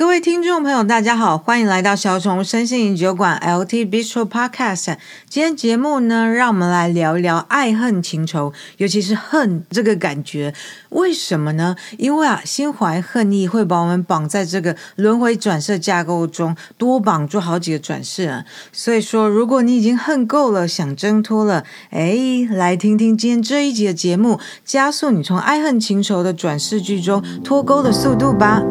[0.00, 4.96] 各位听众朋友，大家好，欢迎来到小宠物身心灵酒馆 LT Bistro Podcast。
[5.28, 10.54] 今天节目呢，让我们来聊一聊爱恨情仇，尤其是恨这个感觉。
[10.88, 11.76] 为什么呢？
[11.98, 18.46] 因为啊，心怀恨意会把我们绑在这个轮回转世架构中，多绑住好几个转世啊。
[18.72, 22.16] 所以说，如果你已经恨够了，想挣脱了，哎，
[22.50, 28.62] 来听听今天这一集的节目，加速你从爱恨情仇的转世剧中脱钩的速度吧。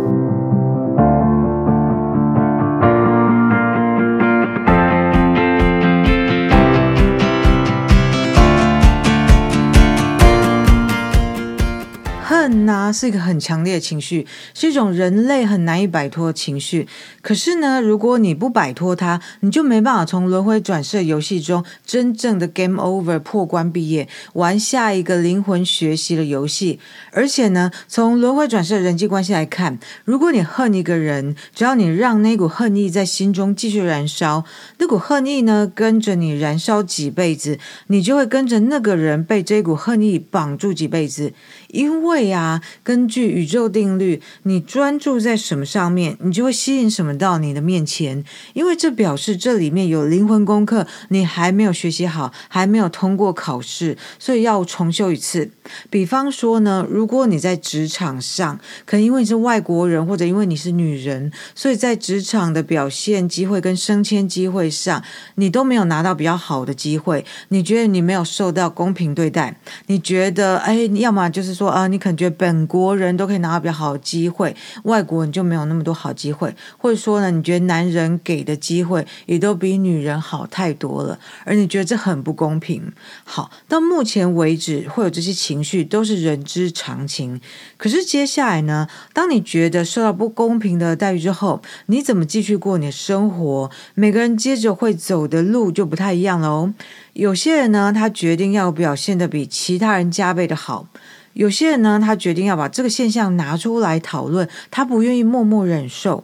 [12.50, 16.88] 恨呐，是一个很强烈的情绪，是一种人类很难以摆脱的情绪。
[17.22, 26.80] 可是呢，如果你不摆脱它，你就没办法从轮回转世游戏中真正的 game over 破关毕业，玩下一个灵魂学习的游戏。
[27.12, 34.44] 而且呢，从轮回转世的人际关系来看，如果你恨一个人，只要你让那股恨意在心中继续燃烧，
[34.80, 41.32] 那股恨意呢，跟着你燃烧几辈子，你就会跟着那个人被这股恨意绑住几辈子。
[41.72, 48.24] 因为啊，根据宇宙定律，你专注在什么上面，你就会吸引什么到你的面前。
[48.54, 55.52] 因为这表示这里面有灵魂功课，你还没有学习好，还没有通过考试，所以要重修一次。
[55.92, 65.04] 比方说呢，如果你在职场上，可能因为你是外国人，或者因为你是女人，所以在职场的表现机会跟升迁机会上，
[65.36, 67.24] 你都没有拿到比较好的机会。
[67.50, 69.56] 你觉得你没有受到公平对待？
[69.86, 71.59] 你觉得，哎，要么就是。
[71.60, 82.94] 说啊，你可能觉得本国人都可以拿到比较好的机会，外国人就没有那么多好机会，或者说呢，你觉得男人给的机会也都比女人好太多了，而你觉得这很不公平。
[83.26, 87.42] 好，到目前为止会有这些情绪都是人之常情。
[87.76, 93.70] 可是接下来呢，当你觉得受到不公平的待遇之后，你怎么继续过你的生活？
[93.96, 96.74] 每个人接着会走的路就不太一样了哦。
[97.14, 100.88] 有些人呢，他决定要表现得比其他人加倍的好。
[101.34, 106.24] 有些人呢，他决定要把这个现象拿出来讨论，他不愿意默默忍受。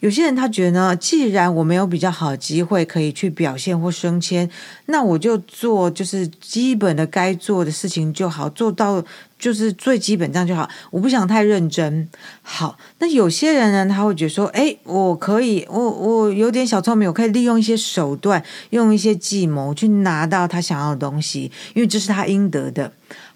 [0.00, 4.48] 有些人他觉得呢，既然我没有比较好的机会可以去表现或升迁，
[4.86, 9.04] 那我就做就是基本的该做的事情就好，做到
[9.38, 10.66] 就是最基本这样就好。
[10.90, 12.08] 我不想太认真。
[12.40, 22.90] 好，那有些人呢，他会觉得说，诶，我可以，我我有点小聪明，我可以利用一些手段，用一些计谋去拿到他想要的东西，因为这是他应得的。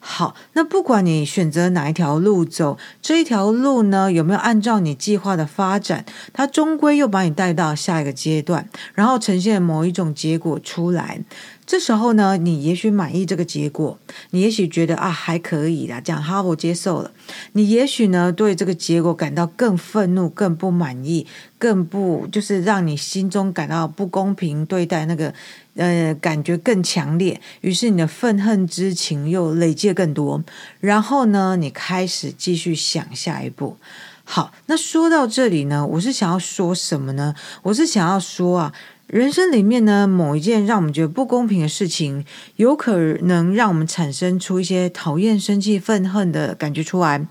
[0.06, 6.04] 好，那不管你选择哪一条路走，这一条路呢，有没有按照你计划的发展，
[6.34, 11.20] 它终归又把你带到下一个阶段，然后呈现某一种结果出来。
[11.66, 13.98] 这时候呢，你也许满意这个结果，
[14.32, 17.10] 你也许觉得啊还可以啦，这样好，我接受了。
[17.52, 21.26] 你也许呢对这个结果感到更愤怒、更不满意、
[21.58, 25.32] 更不就是让你心中感到不公平对待那个
[25.76, 30.42] 呃感觉更强烈，于是你的愤恨之情又累积更多。
[30.80, 33.76] 然后呢，你开始继续想下一步。
[34.24, 37.34] 好，那说到这里呢，我是想要说什么呢？
[37.62, 38.72] 我是想要说啊。
[39.06, 42.24] 人生里面呢，某一件让我们觉得不公平的事情，
[42.56, 47.24] 有可能让我们产生出一些讨厌、生气、愤恨的感觉出来。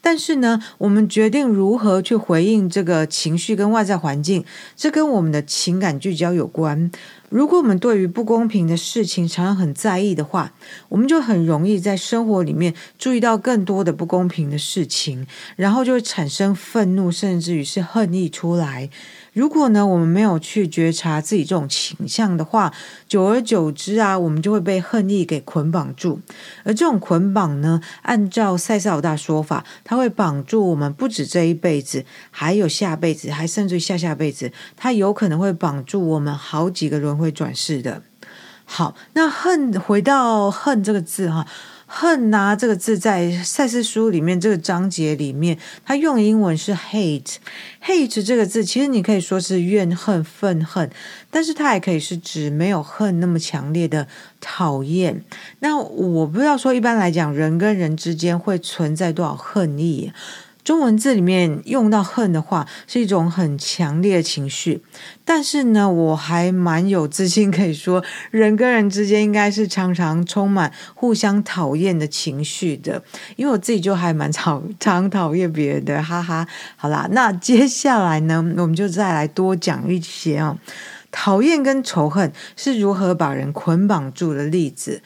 [0.00, 4.44] 但是呢，我们决定如何去回应这个情绪跟外在环境，
[4.76, 6.90] 这跟我们的情感聚焦有关。
[7.28, 10.52] 如果我们对于不公平的事情常常很在意的话，
[10.88, 15.26] 我们就很容易在生活里面注意到更多的不公平的事情，
[15.56, 18.88] 然后就会产生愤怒，甚至于是恨意出来。
[19.32, 22.72] 如果呢，我们没有去觉察自己这种倾向的话，
[23.06, 26.20] 久而久之啊，我们就会被恨意给捆绑住。
[26.64, 38.02] 而这种捆绑呢，按照赛斯老大说法，它会绑住我们不止这一辈子，还有下辈子，还甚至于下下辈子，它有可能会绑住我们好几个轮回转世的。
[38.64, 41.46] 好，那恨，回到恨这个字哈。
[41.90, 47.36] 恨呐，这个字在赛斯书里面这个章节里面，它用英文是 hate。
[47.82, 50.90] hate 这个字其实你可以说是怨恨、愤恨，
[51.30, 54.06] 但是它也可以是指没有恨那么强烈的
[54.38, 55.24] 讨厌。
[55.60, 60.12] 那我不知道说，一般来讲，人跟人之间会存在多少恨意？
[60.68, 64.82] 中文字里面用到恨的话，是一种很强烈的情绪。
[65.24, 73.02] 但是呢，我还蛮有自信，可以说人跟人之间应该是常常充满互相讨厌的情绪的。
[73.36, 76.46] 因为我自己就还蛮讨常讨厌别人的，哈哈。
[76.76, 80.58] 好啦，那接下来呢，我们就再来多讲一些啊，
[81.10, 85.00] 讨厌跟仇恨是如何把人捆绑住的例子。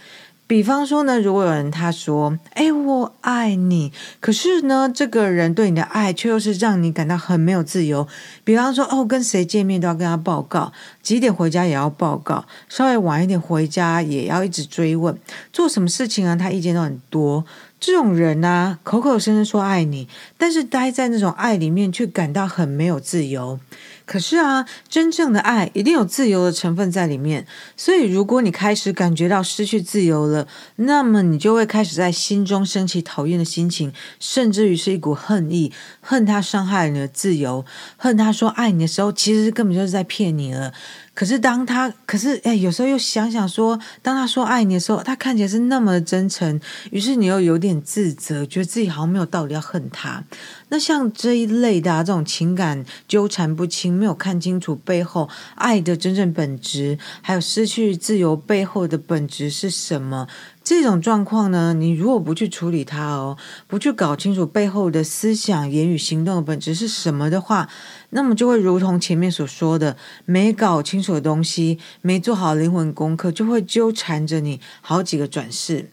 [0.52, 3.90] 比方说呢，如果有人他说：“哎，我爱你。”
[4.20, 8.06] 可是呢，这个人对你的爱却又是让你感到很没有自由。
[8.44, 10.70] 比方说，哦，跟谁见面都要跟他报告，
[11.02, 15.18] 几点回家也要报告，稍微晚一点回家也要一直追问，
[15.54, 17.46] 做什么事情啊，他意见都很多。
[17.80, 20.06] 这种人啊，口口声声说爱你，
[20.36, 23.58] 但是待在那种爱里面却感到很没有自由。
[24.04, 27.46] 可是啊，真正的爱一定有自由的成分在里面。
[27.76, 30.46] 所以，如果你开始感觉到失去自由了，
[30.76, 37.64] 那么你就会开始在心中升起讨厌的心情，甚至于是一股恨意，恨他伤害了你的自由，
[37.96, 40.72] 恨他说爱你的时候，其实根本就是在骗你了。
[41.14, 46.58] 可是当他，可是哎，有时候又想想说，当他说爱你的时候，他看起来是那么真诚，
[46.90, 50.24] 于是你又有点自责，觉得自己好像没有道理要恨他。
[50.70, 60.26] 那像这一类的，这种情感纠缠不清，没有看清楚背后爱的真正本质，还有失去自由背后的本质是什么？
[60.64, 63.36] 这种状况呢，你如果不去处理它哦，
[63.66, 67.68] 不去搞清楚背后的思想、言语、行动的本质是什么的话，
[68.10, 75.90] 那么就会如同前面所说的，没搞清楚的东西，没做好灵魂功课，就会纠缠着你好几个转世。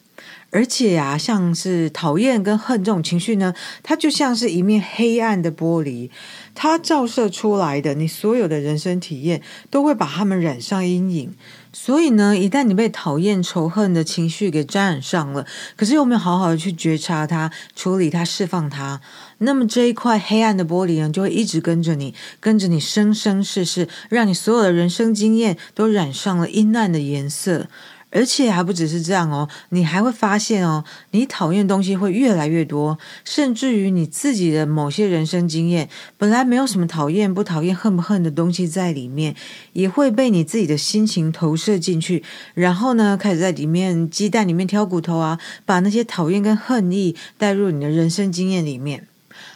[0.51, 3.53] 而且呀、像是讨厌跟恨这种情绪呢，
[3.83, 6.09] 它就像是一面黑暗的玻璃，
[6.55, 11.33] 它照射出来的你所有的人生体验，都会把它们染上阴影。
[11.71, 18.99] 所以呢，一旦你被讨厌、仇恨的情绪给沾染上了，可是又没有好好的去觉察它、处理它、释放它，
[19.37, 27.67] 那么这一块黑暗的玻璃呢，就会一直跟着你，跟着你生生世世，让你所有的人生经验都染上了阴暗的颜色。
[28.11, 39.35] 而且还不只是这样哦，你还会发现哦，你讨厌的东西会越来越多，甚至于你自己的某些人生经验，本来没有什么讨厌不讨厌、恨不恨的东西在里面，
[39.73, 42.23] 也会被你自己的心情投射进去，
[42.55, 49.07] 然后呢，开始在里面鸡蛋里面挑骨头啊，把那些讨厌跟恨意带入你的人生经验里面。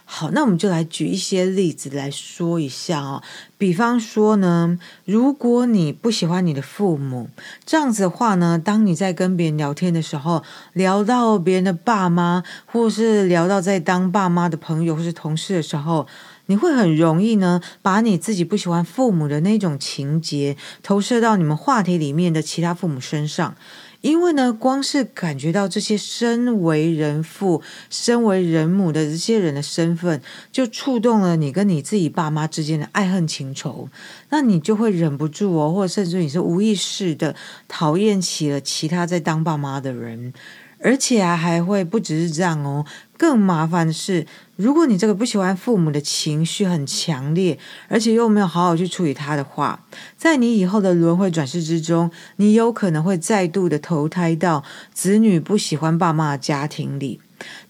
[0.05, 3.23] 好，那我们就来举一些例子来说一下哦。
[3.57, 7.29] 比方说呢，如果你不喜欢你的父母，
[7.65, 16.05] 这样子的话呢，当你在跟别人聊天的时候，聊到别人的爸妈，或是聊到在当爸妈的朋友或是同事的时候，
[16.47, 23.55] 你会很容易呢，把你自己不喜欢父母的那种情节投射到你们话题里面的其他父母身上。
[24.03, 30.21] 因为呢，光是感觉到这些身为人父、身为人母的这些人的身份，
[30.51, 33.87] 就触动了你跟你自己爸妈之间的爱恨情仇，
[34.29, 37.33] 那你就会忍不住哦，或者甚至你是无意识的
[37.69, 40.33] 讨厌起了其他在当爸妈的人。
[40.83, 42.85] 而且啊，还会不只是这样哦。
[43.17, 44.27] 更麻烦的是，
[44.57, 47.57] 如果你这个不喜欢父母的情绪很强烈，
[47.87, 49.79] 而且又没有好好去处理他的话，
[50.17, 54.63] 在你以后的轮回转世之中，你有可能会再度的投胎到
[54.93, 57.21] 子女不喜欢爸妈的家庭里。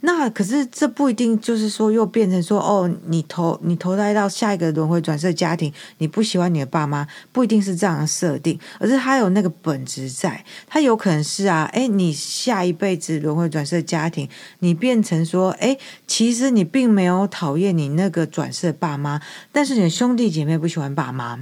[0.01, 14.27] 那可是这不一定就是说又变成说哦，你投你投胎到下一个轮回转世家庭，你不喜欢你的爸妈，不一定是这样的设定，而是他有那个本质在，他有可能是啊，诶，你下一辈子轮回转世家庭，
[14.59, 19.21] 你变成说，诶，其实你并没有讨厌你那个转世爸妈，
[19.51, 21.39] 但是你的兄弟姐妹不喜欢爸妈，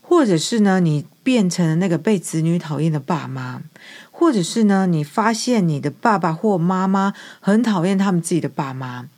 [0.00, 3.62] 或者是呢，你变成了那个被子女讨厌的爸妈。
[4.16, 9.08] 或者是呢，你发现你的爸爸或妈妈很讨厌他们自己的爸妈。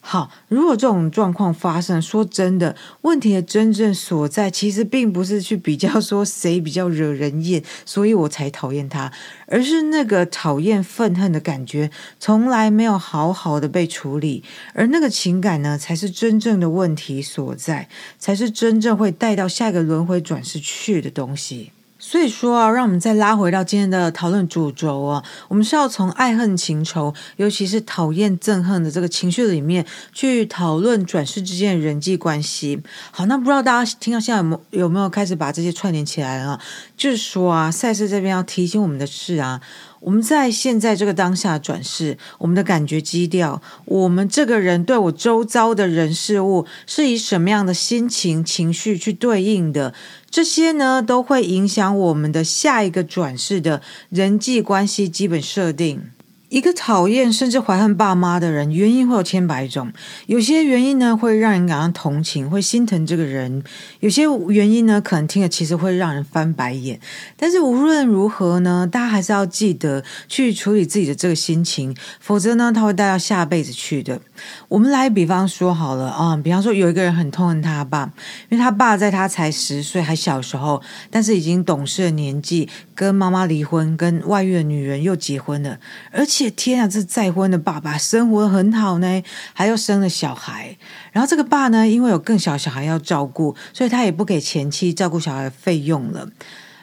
[0.00, 9.12] 好，如果这种状况发生，说真的，问题的真正所在其实并不是去比较说谁比较惹人厌，所以我才讨厌他，
[9.46, 14.42] 而是那个讨厌愤恨的感觉从来没有好好的被处理，
[14.74, 21.72] 而那个情感呢，才是真正的问题所在，才是真正会带到下一个轮回转世去的东西。
[21.98, 32.82] 所以说啊，让我们再拉回到今天的讨论主轴啊，我们是要从爱恨情仇，尤其是讨厌憎恨的这个情绪里面去讨论转世之间的人际关系。
[33.10, 36.60] 好，那不知道大家听到现在有没有有没有开始把这些串联起来了？
[36.96, 39.60] 就是说啊，赛事这边要提醒我们的是啊。
[40.06, 49.92] 我们在现在这个当下转世，我们的感觉基调，我们这个人对我周遭的人事物是以什么样的心情情绪去对应的？
[50.30, 56.02] 这些呢，都会影响我们的下一个转世的人际关系基本设定。
[56.48, 59.92] 一个讨厌甚至怀恨爸妈的人，原因会有千百种。
[60.26, 63.60] 有些原因呢，会让人感到同情，会心疼这个人；
[63.98, 67.00] 有些原因呢，可能听了其实会让人翻白眼。
[67.36, 74.20] 但是无论如何呢，大家还是要记得去处理自己的这个心情，否则呢，他会带到下辈子去的。
[74.68, 78.12] 我们来比方说好了啊，比方说有一个人很痛恨他爸，
[78.50, 85.80] 因为他爸在他才十岁还小时候，但是已经懂事的年纪，跟妈妈离婚，跟外遇的女人又结婚了，
[86.12, 86.35] 而且。
[86.36, 89.22] 且天啊，这再婚的爸爸生活很好呢，
[89.54, 90.76] 还要生了小孩。
[91.10, 96.28] 然后这个爸呢，因为有更小小孩要照顾，所以他也不给前妻照顾小孩的费用了。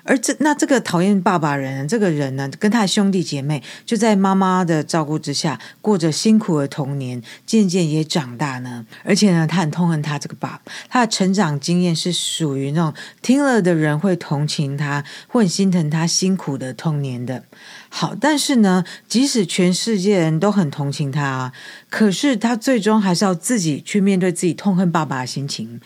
[0.03, 8.85] 而这那这个讨厌爸爸人，这个人呢，跟他的兄弟姐妹就在妈妈的照顾之下，过着辛苦的童年，渐渐也长大呢。
[9.03, 17.43] 而且呢，他很痛恨他这个爸，他的成长经验是属于那种听了的人会同情他，会很心疼他辛苦的童年的。
[17.87, 21.53] 好，但是呢，即使全世界人都很同情他啊，
[21.89, 25.79] 可是他最终还是要自己去面对自己痛恨爸爸的心情。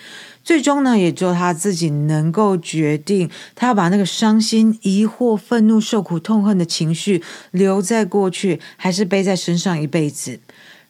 [0.48, 10.40] 最终呢，也只有他自己能够决定，他要把那个伤心、疑惑、愤怒、受苦、痛恨的情绪留在过去，还是背在身上一辈子。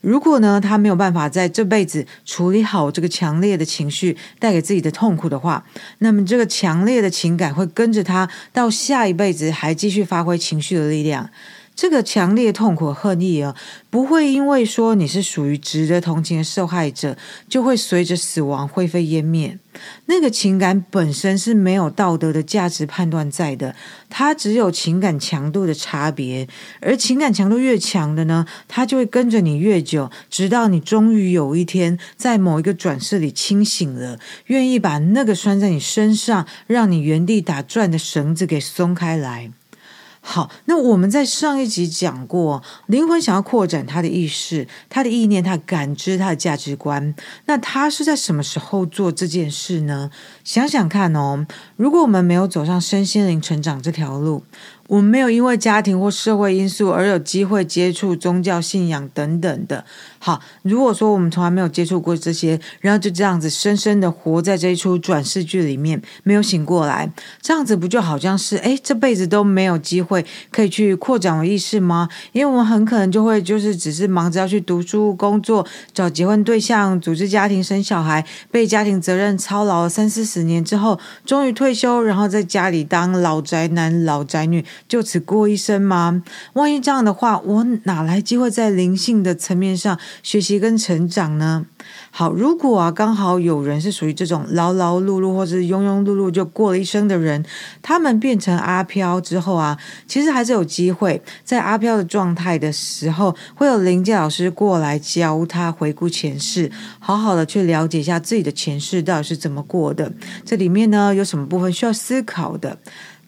[0.02, 5.66] 如果呢，他没有办法在这辈子处理好这个强烈的情绪带给自己的痛苦的话，
[5.98, 11.28] 那么这个强烈的情感会跟着他到下一辈子，还继续发挥情绪的力量。
[11.78, 13.56] 这个强烈痛苦恨意啊，
[13.92, 17.16] 不会因为说你是属于值得同情的受害者，
[17.48, 19.60] 就会随着死亡灰飞烟灭。
[20.08, 23.76] 那个情感本身是没有道德的价值判断在的，
[24.10, 26.50] 它只有情感强度的差别。
[26.82, 34.18] 而情感强度越强的呢，它就会跟着你越久，直到你终于有一天在某一个转世里清醒了，
[34.48, 39.52] 愿意把那个拴在你身上，让你原地打转的绳子给松开来。
[40.30, 47.16] 好，那我们在上一集讲过，灵魂想要扩展他的意识、他的意念、他的感知、他的价值观。
[47.46, 50.12] 那他是在什么时候做这件事呢？
[50.44, 54.44] 想想看哦，如果我们没有走上身心灵成长这条路。
[54.88, 59.84] 我们没有因为家庭或社会因素而有机会接触宗教信仰等等的。
[60.18, 72.08] 好，如果说我们从来没有接触过这些，然后就这样子深深的活在这一出转世剧里面，没有醒过来，这样子不就好像是诶，这辈子都没有机会可以去扩展我意识吗？
[72.32, 84.64] 因为我们很可能就会就是只是忙着要去读书、工作、找结婚对象、组织家庭、生小孩，被家庭责任操劳了三四十年之后，终于退休，然后在家里当老宅男、老宅女。
[84.88, 86.24] 就此过一生吗？
[86.54, 91.66] 万一这样的话，我哪来机会在灵性的层面上学习跟成长呢？
[92.12, 97.46] 好，如果啊刚好有人是属于这种劳劳碌碌或者是庸庸碌碌就过了一生的人，
[97.82, 110.12] 他们变成阿飘之后啊，其实还是有机会在阿飘的状态的时候，会有灵界老师过来教他回顾前世，好好的去了解一下自己的前世到底是怎么过的，
[110.44, 112.78] 这里面呢有什么部分需要思考的。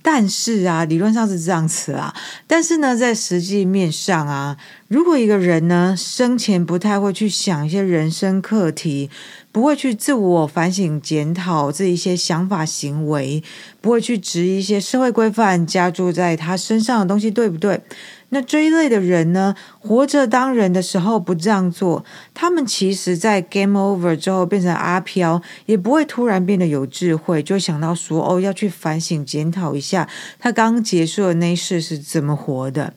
[0.02, 2.16] 但是啊，理论上是这样子啊，
[2.48, 9.10] 但是呢，在实际面上啊，如果一个人呢生前不太会去想一些人生课题，
[9.52, 13.44] 不会去自我反省检讨这一些想法行为，
[13.82, 17.82] 不会去质疑一些社会规范加注在他身上的东西，对不对？
[18.30, 30.08] 那这一类的人呢，活着当人的时候不这样做，他们其实在 game over 之后变成阿飘，也不会突然变得有智慧，就想到说哦，要去反省检讨一下
[30.40, 32.94] 他刚结束的那一世是怎么活的。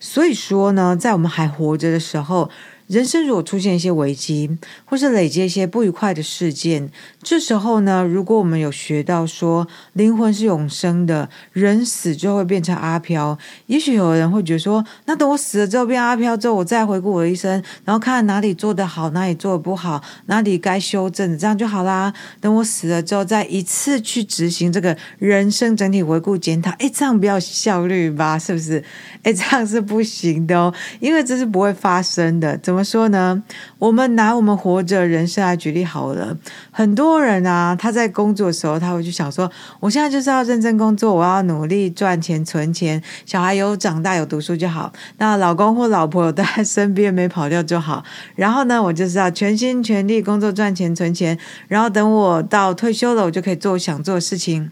[0.00, 2.50] 所以说呢，在我们还活着的时候。
[2.92, 6.90] 人生如果出现一些危机，或是累积一些不愉快的事件，
[7.22, 17.50] 这时候呢，如果我们有学到说灵魂是永生的，人死就会变成阿飘，也许有人会觉得说，那等我死了之后变阿飘之后，我再回顾我的一生，
[17.86, 22.12] 然后看哪里做得好，哪里做得不好，哪里该修正，这样就好啦。
[22.42, 28.38] 等我死了之后，再一次去执行这个人生整体回顾检讨，哎，这样比较效率吧？
[28.38, 28.84] 是不是？
[29.22, 32.54] 哎，这样是不行的哦，因为这是不会发生的。
[32.58, 32.81] 怎么？
[32.84, 33.42] 说呢？
[33.78, 36.36] 我们拿我们活着人生来举例好了。
[36.70, 44.92] 很多人啊，他在工作的时候，他会去想说：我现在就是要认真工作，我要努力赚钱存钱，小孩有长大有读书就好。
[45.18, 48.04] 那老公或老婆有在身边没跑掉就好。
[48.34, 51.38] 然后呢，我就是要全心全力工作赚钱存钱。
[51.68, 54.70] 然后等我到退休了，我就可以做我想做的事情。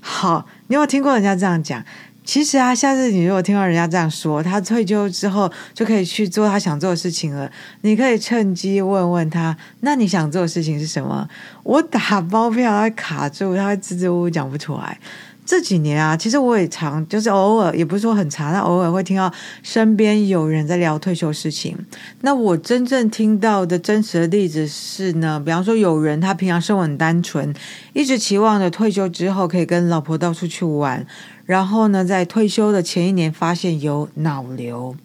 [0.00, 1.84] 好，你有没有听过人家这样讲？
[2.24, 7.50] 其实啊，下次你如果听到人家这样说，他退休之后就可以去做他想做的事情了，
[7.80, 11.28] 你可以趁机问问他：那你想做的事情是什么？
[11.64, 14.98] 我打包票，他卡住，他会支支吾吾讲不出来。
[15.44, 19.30] 这几年啊，其实我也常就是偶尔，也不是说很常，但偶尔会听到
[19.62, 21.76] 身边有人在聊退休事情。
[22.20, 27.52] 那我真正听到的真实的例子是呢，比方说有人他平常生活很单纯，
[27.92, 31.04] 一直期望着退休之后可以跟老婆到处去玩，
[31.44, 34.96] 然后呢，在退休的前一年发现有脑瘤。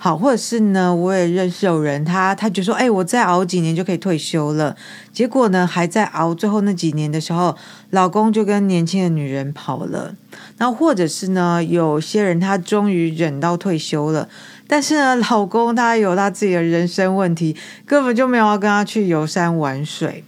[0.00, 4.76] 好，或者是呢，我也认识有人，他他就说，哎，我再熬几年就可以退休了。
[5.12, 7.56] 结果呢，还在熬最后那几年的时候，
[7.90, 10.14] 老公就跟年轻的女人跑了。
[10.58, 14.28] 那或者是呢，有些人他终于忍到退休了，
[14.68, 20.22] 但是呢，老公他有他自己的人生问题，根本就没有要跟他去游山玩水。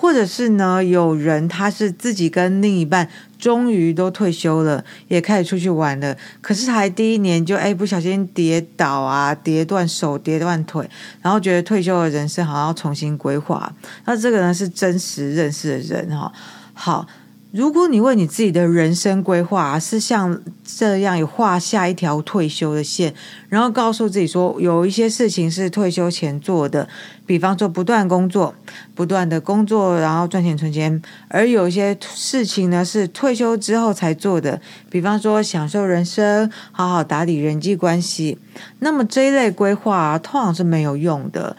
[0.00, 3.08] 或者是呢，有人他是自己跟另一半
[3.38, 10.88] 终于都退休了，也开始出去玩了，可是才第一年就哎不小心跌倒啊，跌断手，跌断腿，
[11.22, 13.72] 然后觉得退休的人生好像要重新规划。
[14.04, 16.32] 那这个人是真实认识的人哈，
[16.74, 17.06] 好。
[17.50, 23.14] 如果你为你自己的人生规划是像这样有画下一条退休的线，
[23.48, 26.86] 然后告诉自己说有一些事情是退休前做的，
[27.24, 28.54] 比方说不断工作，
[28.94, 38.38] 不断的工作，然后赚钱存钱；而有一些事情呢是退休之后才做的，比方说享受人生，好好打理人际关系。
[38.80, 41.56] 那么这一类规划啊，通常是没有用的。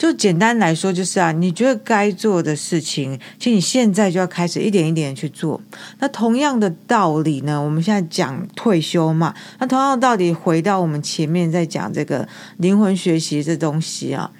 [0.00, 5.60] 就简单来说，就是啊，你觉得该做的事情，其实你现在就要开始一点一点去做。
[5.98, 12.26] 那同样的道理呢，我们现在讲退休嘛，那同样的道理回到我们前面在讲这个
[12.56, 14.30] 灵魂学习这东西啊。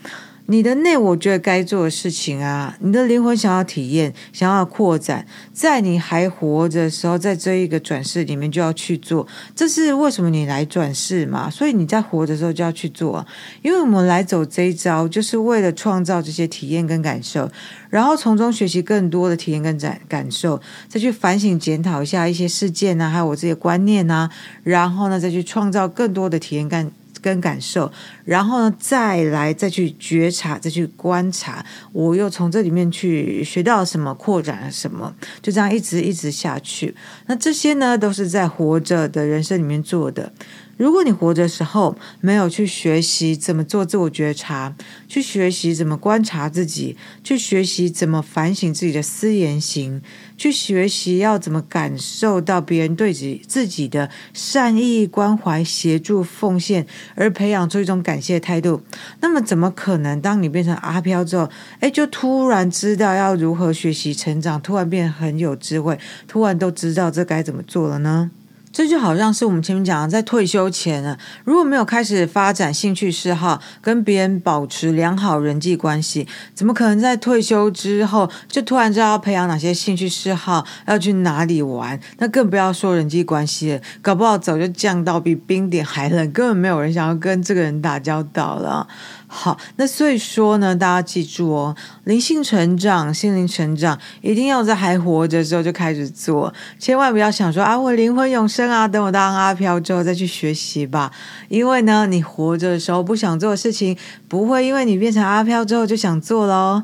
[0.50, 9.25] 你的内，我觉得该做的事情啊，你的灵魂想要体验，想要扩展，在你还活着的时候，在这一个转世里面就要去做。
[9.54, 11.49] 这是为什么你来转世嘛？
[11.49, 13.25] 所以你在活的时候就要去做，
[13.62, 17.49] 因为我们来走这一招，就是为了创造这些体验跟感受，
[17.88, 24.28] 然后从中学习更多的体验跟感感受，再去反省检讨一下一些事件啊，还有我这些观念啊，
[24.64, 26.90] 然后呢，再去创造更多的体验感。
[27.20, 27.90] 跟感受，
[28.24, 36.94] 然后呢，再来再去觉察，再去观察，我又从这里面去学到什么，扩展了什么，就这样一直一直下去。
[37.26, 40.32] 那这些呢，都是在活着的人生里面做的。
[40.80, 44.75] 如果你活的时候没有去学习怎么做自我觉察，
[45.06, 50.00] 去学习怎么观察自己，去学习怎么反省自己的思言行，
[50.38, 58.80] 去学习要怎么感受到别人对自己自己的善意关怀、协助、奉献，而培养出一种感谢态度，
[59.20, 68.30] 那么怎么可能当你变成阿飘之后，哎，就突然知道要如何学习成长，突然变得很有智慧，突然都知道这该怎么做了呢？
[68.72, 81.98] 这就好像是我们前面讲的，在退休前呢，如果没有开始发展兴趣嗜好，跟别人保持良好人际关系，怎么可能在退休之后就突然知道要培养哪些兴趣嗜好，要去哪里玩？
[82.18, 88.87] 那更不要说人际关系了，搞不好早就降到比冰点还冷，根本没有人想要跟这个人打交道了。
[89.33, 101.12] 好，那所以说呢，大家记住哦，灵性成长、心灵成长，一定要在还活着的时候就开始做，千万不要想说啊，我灵魂永生啊，等我当阿飘之后再去学习吧。
[101.49, 106.83] 因为呢，你活着的时候不想做的事情，不会因为你变成阿飘之后就想做喽。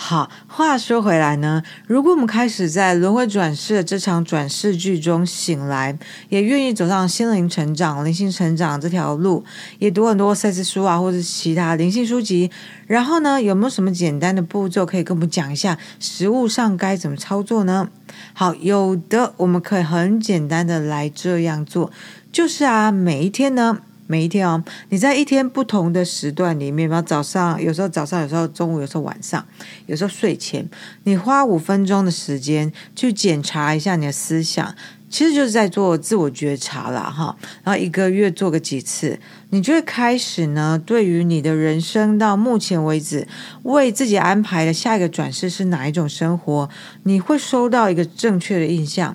[0.00, 9.44] 好，话说回来呢，如果我们开始在轮回转世的这场转世剧中醒来，也愿意走上心灵成长、灵性成长这条路，
[9.80, 12.48] 也读很多赛斯书啊，或者其他灵性书籍，
[12.86, 17.88] 然后呢，有没有什么简单的步骤可以跟我们讲一下，实物上该怎么操作呢？
[18.32, 21.90] 好，有的，我们可以很简单的来这样做，
[22.30, 23.80] 就是啊，每一天呢。
[24.08, 29.46] 每一天哦，你在一天不同的时段里面，比方早上，有时候早上，有时候中午，有时候晚上，
[29.84, 30.66] 有时候睡前，
[31.04, 34.74] 你花五分钟的时间去检查一下你的思想，
[35.10, 37.02] 其实就是在做自我觉察啦。
[37.02, 37.36] 哈。
[37.62, 43.28] 然后一个月做个几次，你就会开始呢，对于你的人生到目前为止
[43.64, 46.70] 为自己安排的下一个转世是哪一种生活，
[47.02, 49.14] 你会收到一个正确的印象。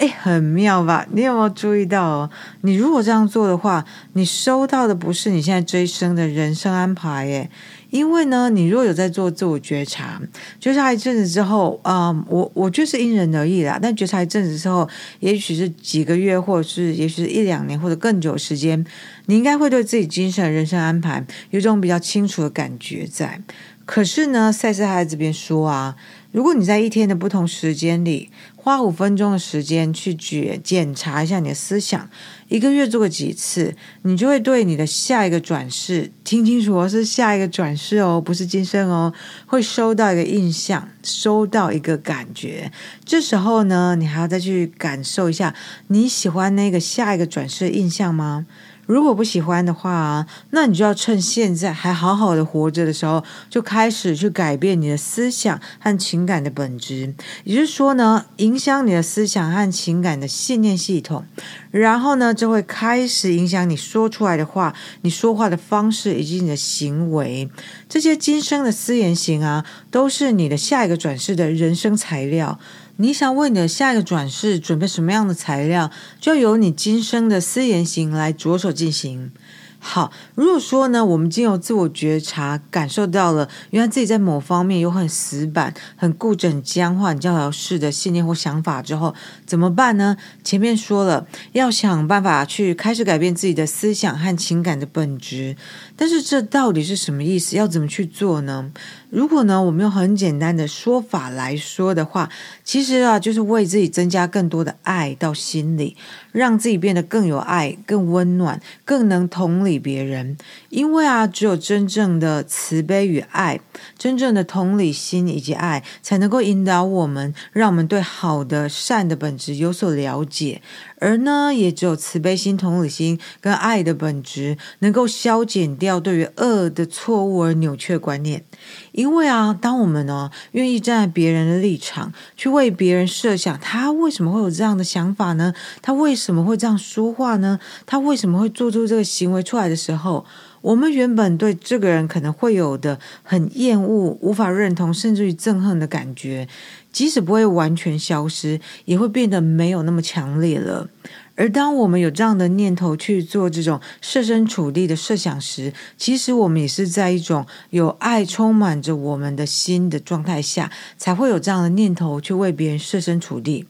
[0.00, 1.06] 哎，很妙吧？
[1.12, 2.30] 你有没有注意到哦？
[2.62, 3.84] 你如果这样做的话，
[4.14, 7.50] 你收到的不是你现在这一生的人生安排耶。
[7.90, 10.18] 因为呢，你如果有在做自我觉察，
[10.58, 13.78] 觉察一阵子之后，啊、嗯，我我就是因人而异啦。
[13.82, 18.82] 但觉察一阵子之后，也许是几个月，或者是也许是一两年，或者更久时间，
[19.26, 23.42] 你应该会对自己精神人生安排有种比较清楚的感觉在。
[23.84, 25.96] 可是呢，赛斯还在这边说啊。
[26.32, 28.30] 如果你在一天的不同时间里
[28.62, 32.10] 花五分钟的时间去检检查一下你的思想，
[32.48, 39.14] 一个月做个几次，你就会对你的下一个转世，听清楚哦，是下一个转世哦，不是今生哦，
[39.46, 42.70] 会收到一个印象，收到一个感觉。
[43.02, 45.54] 这时候呢，你还要再去感受一下，
[45.86, 48.44] 你喜欢那个下一个转世的印象吗？
[48.90, 57.14] 如果不喜欢的话，那你就要趁现在还好好的活着的时候，就开始去改变你的思想和情感的本质。
[57.44, 61.24] 也就是说呢，影响你的思想和情感的信念系统，
[61.70, 67.48] 然后呢，就会开始影响你说出来的话、你说话的方式以及你的行为。
[67.88, 72.58] 这些今生的思言行啊，都是你的下一个转世的人生材料。
[73.00, 79.32] 你想为你的下一个转世准备什么样的材料，就由你今生的思言行来着手进行。
[79.78, 89.14] 好，如果说呢，我们经由自我觉察，感受到了原来自己在某方面有很死板、很固执、很僵化、很教条式的信念或想法之后，
[89.46, 90.18] 怎么办呢？
[90.44, 95.56] 前面说了，要想办法去开始改变自己的思想和情感的本质。
[95.96, 97.56] 但是这到底是什么意思？
[97.56, 98.70] 要怎么去做呢？
[99.10, 102.30] 如果呢，我们用很简单的说法来说的话，
[102.62, 105.96] 其实啊，就是为自己增加更多的爱到心里，
[106.30, 110.36] 让自己变得更有爱、更温暖、更能同理别人。
[110.70, 113.60] 因为啊，只有真正的慈悲与爱，
[113.98, 120.62] 真正的同理心以及爱，才能够引导我们，让我们对好的、善的本质有所了解。
[121.00, 128.44] 而呢，也只有慈悲心、同理心跟爱的本质，能够消减掉对于恶的错误而扭曲观念。
[128.92, 135.52] 因为啊，当我们呢愿意站在别人的立场，去为别人设想，他为什么会有这样的想法呢？
[135.82, 137.58] 他为什么会这样说话呢？
[137.86, 140.26] 他为什么会做出这个行为出来的时候，
[140.62, 146.46] 我们原本对这个人可能会有的很厌恶、无法认同，甚至于憎恨的感觉，
[146.92, 150.88] 即使不会完全消失，也会变得没有那么强烈了。
[151.36, 163.66] 而当我们有这样的念头去做这种设身处地的设想时，其实我们也是在一种有爱充满着我们的心的状态下，才会有这样的念头去为别人设身处地。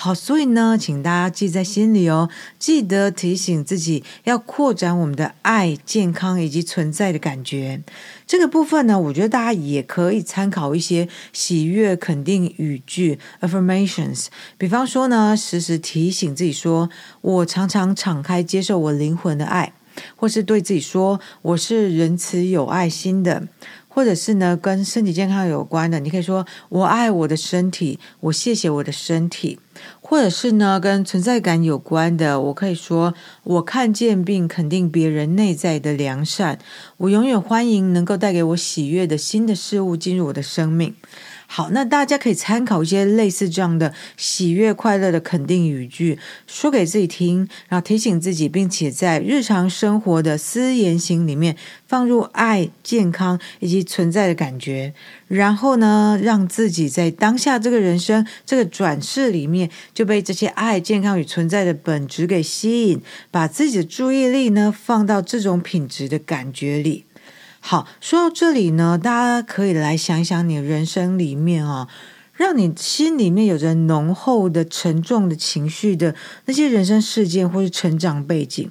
[0.00, 7.82] 好，所以呢，请大家记在心里哦，记得提醒自己要扩展我们的爱、健康以及存在的感觉。
[8.24, 14.26] 这个部分呢，我觉得大家也可以参考一些喜悦肯定语句 （affirmations）。
[14.56, 16.88] 比方说呢，时时提醒自己说
[17.20, 19.72] ：“我常常敞开接受我灵魂的爱”，
[20.14, 23.48] 或是对自己说：“我是仁慈有爱心的”。
[23.98, 29.58] 或者是呢，跟身体健康有关的，你可以说“我爱我的身体”，我谢谢我的身体。
[30.00, 36.60] 或者是呢，跟存在感有关的，我可以说“我看见并肯定别人内在的良善”，
[36.98, 40.94] 我永远欢迎能够带给我喜悦的新的事物进入我的生命。
[41.50, 51.56] 好，那大家可以参考一些类似这样的喜悦、快乐的肯定语句，说给自己听，然后提醒自己，并且在日常生活的私言行里面
[51.86, 54.92] 放入爱、健康以及存在的感觉。
[55.26, 67.06] 然后呢，让自己在当下这个人生这个转世里面，就被这些爱、健康与存在的本质给吸引，把自己的注意力呢放到这种品质的感觉里。
[67.60, 71.88] 好，说到这里呢，大家可以来想想，你人生里面啊，
[72.32, 76.14] 让你心里面有着浓厚的、沉重的情绪的
[76.46, 78.70] 那些人生事件或是成长背景，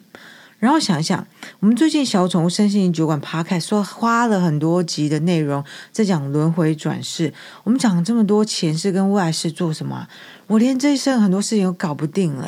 [0.58, 1.28] 然后想想，
[1.60, 7.32] 我们最近小宠物身心灵酒馆 p 开说花了很多集的内容在讲轮回转世，
[7.66, 10.08] 我们讲了这么多前世跟未来世做什么，
[10.48, 12.48] 我连这一生很多事情都搞不定了，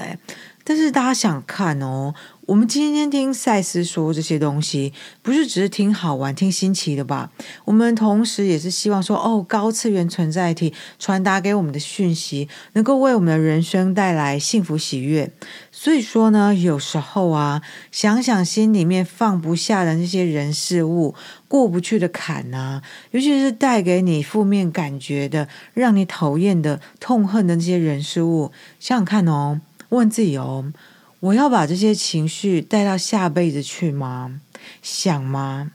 [0.69, 2.13] 但是大家想看哦。
[2.45, 7.31] 我们今天听赛斯说这些东西，不是只是听好玩、听新奇的吧？
[7.65, 15.31] 我们同时也是希望说，哦，高次元存在体传达给我们的讯息，能够为我们的人生带来幸福喜悦。
[15.71, 21.15] 所以说呢，有时候啊，想想心里面放不下的那些人事物，
[21.47, 30.71] 过不去的坎啊，尤其是带给你负面感觉的、让你讨厌的、痛恨的那些人事物，想想看哦，问自己哦。
[31.19, 34.39] 我要把这些情绪带到下辈子去吗？
[34.81, 35.71] 想吗？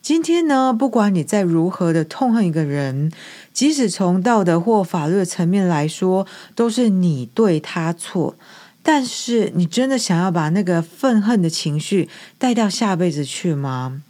[0.00, 3.10] 今天呢，不管你再如何的痛恨一个人，
[3.52, 8.36] 即使从道德或法律的层面来说，都是你对他错。
[8.84, 14.00] 但是，你真的想要把那个愤恨的情绪带到下辈子去吗？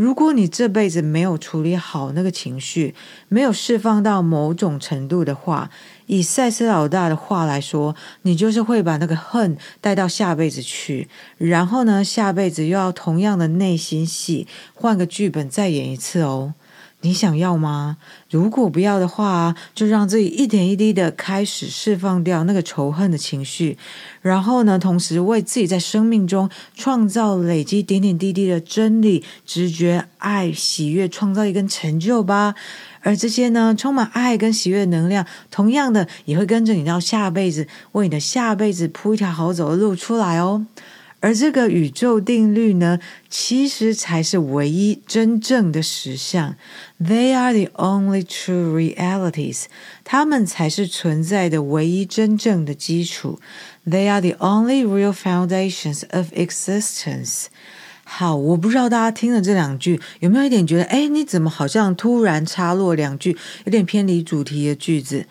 [0.00, 2.94] 如果你这辈子没有处理好那个情绪，
[3.28, 5.68] 没有释放到某种程度的话，
[6.06, 16.54] 以赛斯老大的话来说，你就是会把那个恨带到下辈子去，然后呢，下辈子又要同样的内心戏，换个剧本再演一次哦。
[17.02, 17.96] 你想要吗？
[18.28, 23.78] 如果不要的话，就让自己一点一滴的开始释放掉那个仇恨的情绪，
[24.20, 32.54] 然后呢，同时为自己在生命中创造、累积点点滴滴的真理、直觉、爱、喜悦，创造一根成就吧。
[33.00, 40.66] 而这些呢，充满爱跟喜悦的能量，同样的也会跟着你到下辈子，为你的下辈子铺一条好走的路出来哦。
[41.20, 46.56] 而这个宇宙定律呢，其实才是唯一真正的实相。
[46.98, 49.64] They are the only true realities。
[50.02, 53.38] 它们才是存在的唯一真正的基础。
[53.86, 57.46] They are the only real foundations of existence。
[58.04, 65.26] 好，我不知道大家听了这两句有没有一点觉得，哎，你怎么好像突然插入两句有点偏离主题的句子？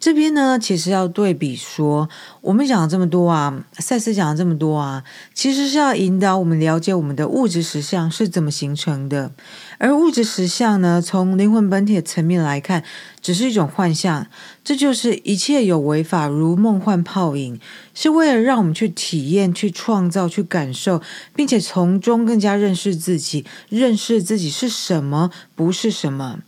[0.00, 2.08] 这边呢，其实要对比说，
[2.40, 9.30] 我们讲了这么多啊，赛斯讲了这么多啊，其实是要引导我们了解我们的物质实相是怎么形成的。
[9.76, 12.82] 而物质实相呢，从灵魂本体的层面来看，
[13.20, 14.26] 只是一种幻象。
[14.64, 17.60] 这就是一切有为法如梦幻泡影，
[17.92, 21.02] 是为了让我们去体验、去创造、去感受，
[21.34, 26.38] 并且从中更加认识自己，认识自己是什么，不是什么。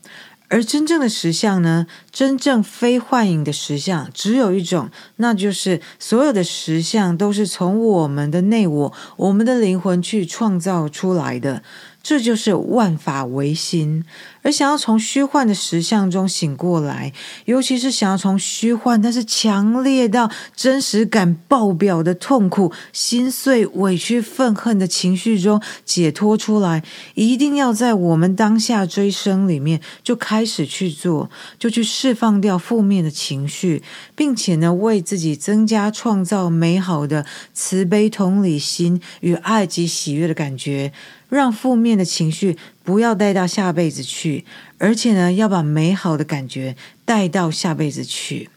[0.53, 1.87] 而真正的实相呢？
[2.11, 11.63] 真正非幻影的实相只有一种，那就是所有的实相都是从我们的内我、我们的灵魂去创造出来的。
[12.03, 14.05] 这就是万法唯心，
[14.43, 17.13] 而想要从虚幻的实相中醒过来，
[17.45, 26.83] 尤其是想要从虚幻但是强烈到真实感爆表的痛苦、心碎、委屈、愤恨的情绪中解脱出来，
[27.15, 33.83] 一定要在我们当下追生里面就开始去做，就去释放掉负面的情绪，
[34.17, 40.93] 并且呢，为自己增加创造美好的慈悲、同理心与爱及喜悦的感觉。
[41.37, 44.45] 让负面的情绪不要带到下辈子去，
[44.77, 48.51] 而且呢，要把美好的感觉带到下辈子去。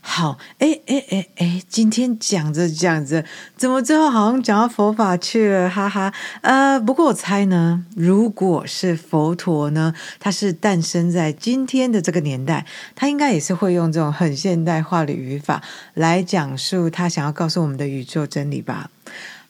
[0.00, 3.24] 好，哎哎哎哎，今天讲着讲着，
[3.56, 5.68] 怎么最后好像讲到佛法去了？
[5.68, 6.12] 哈哈。
[6.42, 15.62] 呃，不过我猜呢，如果是佛陀呢，他是诞生在今天的这个年代，他应该也是会用这种很现代化的语法
[15.94, 18.90] 来讲述他想要告诉我们的宇宙真理吧。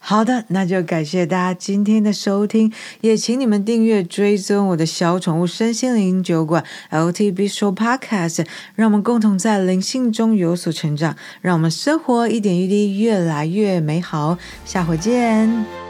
[0.07, 14.37] 好的，那就感谢大家今天的收听，也请你们订阅追踪我的小宠物身心灵酒馆 L T B Show Podcast，让我们共同在灵性中有所成长，让我们生活一点一滴越来越美好。
[14.63, 15.84] 下回见。